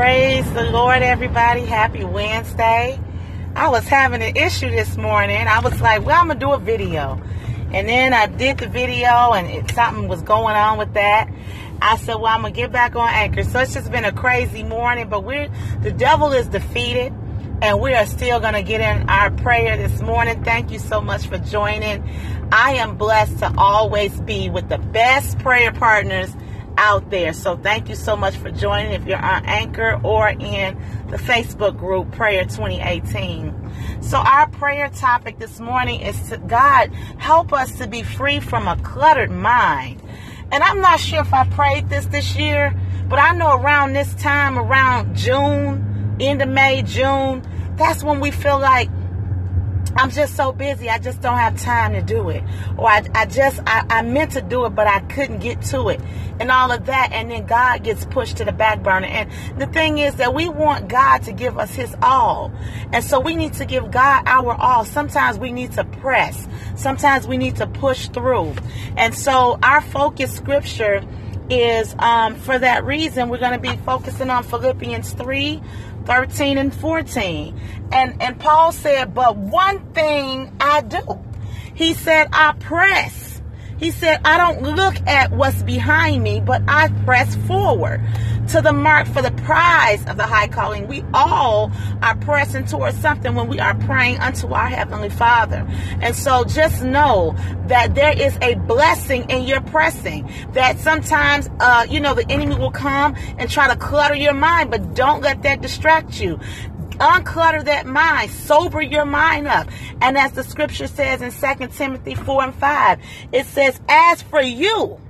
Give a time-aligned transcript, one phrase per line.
[0.00, 1.60] Praise the Lord, everybody.
[1.60, 2.98] Happy Wednesday.
[3.54, 5.46] I was having an issue this morning.
[5.46, 7.22] I was like, well, I'm going to do a video.
[7.70, 11.28] And then I did the video and it, something was going on with that.
[11.82, 13.44] I said, well, I'm going to get back on Anchor.
[13.44, 15.50] So it's just been a crazy morning, but we're,
[15.82, 17.12] the devil is defeated
[17.60, 20.42] and we are still going to get in our prayer this morning.
[20.42, 22.08] Thank you so much for joining.
[22.50, 26.34] I am blessed to always be with the best prayer partners
[26.80, 27.34] out there.
[27.34, 31.78] So thank you so much for joining if you're on Anchor or in the Facebook
[31.78, 34.00] group Prayer 2018.
[34.00, 38.66] So our prayer topic this morning is to God help us to be free from
[38.66, 40.02] a cluttered mind.
[40.50, 42.74] And I'm not sure if I prayed this this year,
[43.08, 47.42] but I know around this time, around June, end of May, June,
[47.76, 48.88] that's when we feel like
[49.96, 50.88] I'm just so busy.
[50.88, 52.42] I just don't have time to do it.
[52.76, 55.88] Or I, I just, I, I meant to do it, but I couldn't get to
[55.88, 56.00] it.
[56.38, 57.10] And all of that.
[57.12, 59.06] And then God gets pushed to the back burner.
[59.06, 62.52] And the thing is that we want God to give us his all.
[62.92, 64.84] And so we need to give God our all.
[64.84, 66.48] Sometimes we need to press.
[66.76, 68.54] Sometimes we need to push through.
[68.96, 71.02] And so our focus scripture
[71.50, 75.60] is um, for that reason, we're going to be focusing on Philippians 3
[76.10, 77.60] 13 and 14.
[77.92, 81.20] And, and Paul said, But one thing I do.
[81.76, 83.29] He said, I press.
[83.80, 88.00] He said, I don't look at what's behind me, but I press forward
[88.48, 90.86] to the mark for the prize of the high calling.
[90.88, 91.70] We all
[92.02, 95.66] are pressing towards something when we are praying unto our Heavenly Father.
[96.00, 97.36] And so just know
[97.68, 100.30] that there is a blessing in your pressing.
[100.52, 104.70] That sometimes, uh, you know, the enemy will come and try to clutter your mind,
[104.70, 106.40] but don't let that distract you
[107.00, 109.68] unclutter that mind, sober your mind up.
[110.00, 113.00] And as the scripture says in 2 Timothy 4 and 5,
[113.32, 115.00] it says, As for you,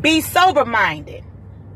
[0.00, 1.24] be sober minded.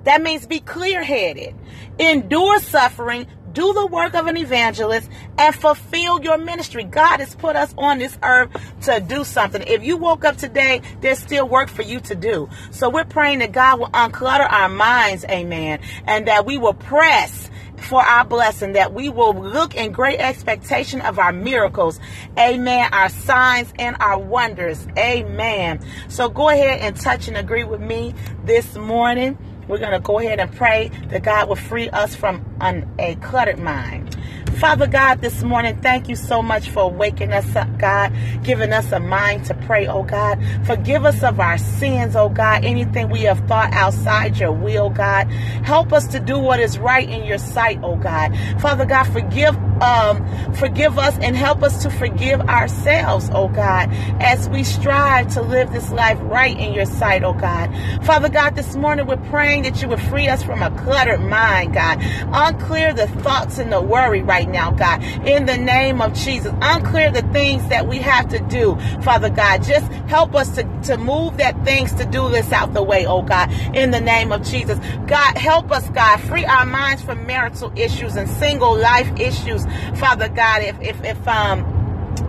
[0.04, 1.54] That means be clear headed.
[1.98, 3.26] Endure suffering.
[3.52, 6.84] Do the work of an evangelist and fulfill your ministry.
[6.84, 8.50] God has put us on this earth
[8.82, 9.62] to do something.
[9.66, 12.48] If you woke up today, there's still work for you to do.
[12.70, 17.50] So we're praying that God will unclutter our minds, amen, and that we will press
[17.82, 21.98] for our blessing, that we will look in great expectation of our miracles.
[22.38, 22.88] Amen.
[22.92, 24.86] Our signs and our wonders.
[24.96, 25.84] Amen.
[26.08, 29.36] So go ahead and touch and agree with me this morning.
[29.68, 33.14] We're going to go ahead and pray that God will free us from an, a
[33.16, 34.16] cluttered mind.
[34.58, 38.12] Father God, this morning, thank you so much for waking us up, God,
[38.44, 40.38] giving us a mind to pray, oh God.
[40.64, 45.28] Forgive us of our sins, oh God, anything we have thought outside your will, God.
[45.64, 48.36] Help us to do what is right in your sight, oh God.
[48.60, 53.88] Father God, forgive um, forgive us and help us to forgive ourselves, oh God,
[54.20, 57.72] as we strive to live this life right in your sight, oh God.
[58.04, 61.74] Father God, this morning we're praying that you would free us from a cluttered mind,
[61.74, 61.98] God.
[62.32, 65.02] Unclear the thoughts and the worry right now, God.
[65.26, 69.62] In the name of Jesus, unclear the things that we have to do, Father God.
[69.62, 73.22] Just help us to, to move that things to do list out the way, oh
[73.22, 73.50] God.
[73.74, 76.20] In the name of Jesus, God, help us, God.
[76.20, 79.64] Free our minds from marital issues and single life issues,
[79.94, 80.62] Father God.
[80.64, 81.64] If if if um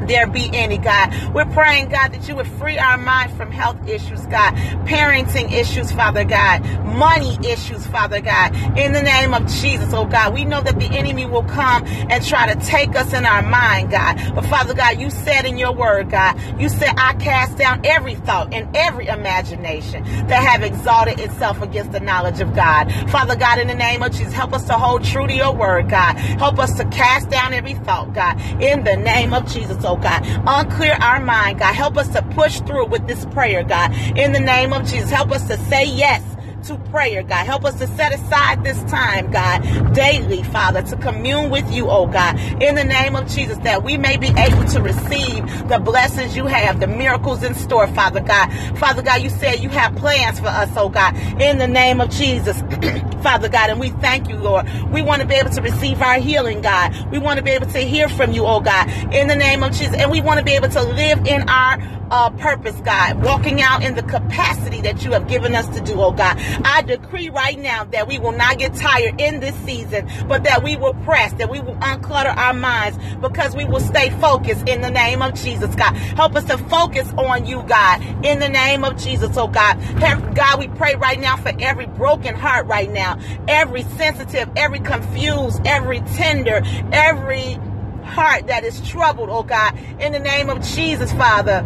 [0.07, 1.13] there be any, God.
[1.33, 4.53] We're praying, God, that you would free our mind from health issues, God,
[4.85, 8.55] parenting issues, Father God, money issues, Father God.
[8.77, 12.25] In the name of Jesus, oh God, we know that the enemy will come and
[12.25, 14.35] try to take us in our mind, God.
[14.35, 18.15] But Father God, you said in your word, God, you said, I cast down every
[18.15, 22.91] thought and every imagination that have exalted itself against the knowledge of God.
[23.09, 25.89] Father God, in the name of Jesus, help us to hold true to your word,
[25.89, 26.15] God.
[26.17, 30.23] Help us to cast down every thought, God, in the name of Jesus, oh God.
[30.47, 31.73] Unclear our mind, God.
[31.73, 33.93] Help us to push through with this prayer, God.
[34.17, 36.21] In the name of Jesus, help us to say yes
[36.63, 37.45] to prayer, God.
[37.45, 42.07] Help us to set aside this time, God, daily, Father, to commune with you, oh
[42.07, 46.35] God, in the name of Jesus, that we may be able to receive the blessings
[46.35, 48.49] you have, the miracles in store, Father God.
[48.77, 52.09] Father God, you said you have plans for us, oh God, in the name of
[52.09, 52.61] Jesus,
[53.23, 54.67] Father God, and we thank you, Lord.
[54.91, 57.11] We want to be able to receive our healing, God.
[57.11, 59.71] We want to be able to hear from you, oh God, in the name of
[59.73, 61.77] Jesus, and we want to be able to live in our
[62.13, 65.99] uh, purpose, God, walking out in the capacity that you have given us to do,
[65.99, 66.37] oh God.
[66.63, 70.63] I decree right now that we will not get tired in this season, but that
[70.63, 74.81] we will press, that we will unclutter our minds because we will stay focused in
[74.81, 75.95] the name of Jesus, God.
[75.95, 79.77] Help us to focus on you, God, in the name of Jesus, oh God.
[80.35, 85.61] God, we pray right now for every broken heart right now, every sensitive, every confused,
[85.65, 86.61] every tender,
[86.91, 87.59] every
[88.03, 91.65] heart that is troubled, oh God, in the name of Jesus, Father.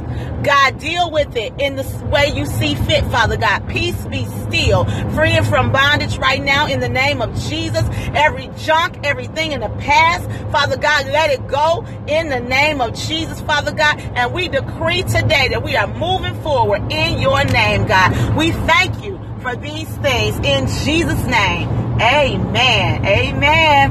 [0.00, 3.68] God, deal with it in the way you see fit, Father God.
[3.68, 4.84] Peace be still.
[5.14, 7.82] Freeing from bondage right now in the name of Jesus.
[8.14, 12.94] Every junk, everything in the past, Father God, let it go in the name of
[12.94, 13.98] Jesus, Father God.
[14.14, 18.36] And we decree today that we are moving forward in your name, God.
[18.36, 21.68] We thank you for these things in Jesus' name.
[22.00, 23.06] Amen.
[23.06, 23.90] Amen.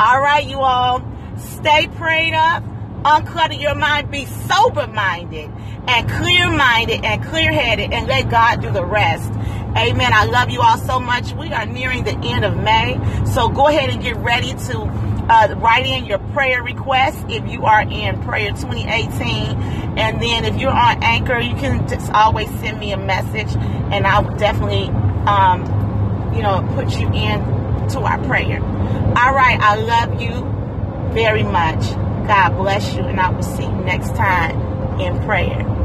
[0.00, 1.02] All right, you all.
[1.38, 2.62] Stay prayed up.
[3.06, 4.10] Unclutter your mind.
[4.10, 5.48] Be sober minded
[5.86, 9.30] and clear minded and clear headed and let God do the rest.
[9.78, 10.12] Amen.
[10.12, 11.32] I love you all so much.
[11.34, 12.98] We are nearing the end of May.
[13.32, 14.80] So go ahead and get ready to
[15.28, 19.56] uh, write in your prayer requests if you are in prayer 2018.
[19.98, 23.54] And then if you're on Anchor, you can just always send me a message
[23.92, 24.88] and I will definitely,
[25.28, 28.60] um, you know, put you in to our prayer.
[28.60, 29.60] All right.
[29.60, 31.84] I love you very much.
[32.26, 33.02] God bless you.
[33.02, 35.75] And I will see you next time in prayer.